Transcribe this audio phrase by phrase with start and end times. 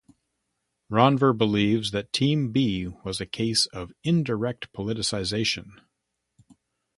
[0.91, 5.79] Rovner believes that Team B was a case of indirect politicization.